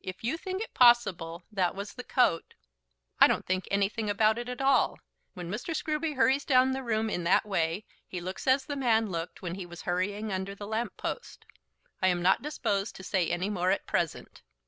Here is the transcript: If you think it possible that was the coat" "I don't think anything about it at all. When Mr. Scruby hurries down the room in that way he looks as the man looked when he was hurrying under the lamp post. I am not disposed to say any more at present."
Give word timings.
If 0.00 0.22
you 0.22 0.36
think 0.36 0.62
it 0.62 0.72
possible 0.74 1.42
that 1.50 1.74
was 1.74 1.92
the 1.94 2.04
coat" 2.04 2.54
"I 3.20 3.26
don't 3.26 3.44
think 3.44 3.66
anything 3.68 4.08
about 4.08 4.38
it 4.38 4.48
at 4.48 4.60
all. 4.62 5.00
When 5.34 5.50
Mr. 5.50 5.74
Scruby 5.74 6.14
hurries 6.14 6.44
down 6.44 6.70
the 6.70 6.84
room 6.84 7.10
in 7.10 7.24
that 7.24 7.44
way 7.44 7.84
he 8.06 8.20
looks 8.20 8.46
as 8.46 8.64
the 8.64 8.76
man 8.76 9.10
looked 9.10 9.42
when 9.42 9.56
he 9.56 9.66
was 9.66 9.82
hurrying 9.82 10.30
under 10.32 10.54
the 10.54 10.68
lamp 10.68 10.96
post. 10.96 11.46
I 12.00 12.06
am 12.06 12.22
not 12.22 12.42
disposed 12.42 12.94
to 12.94 13.02
say 13.02 13.28
any 13.28 13.50
more 13.50 13.72
at 13.72 13.84
present." 13.88 14.42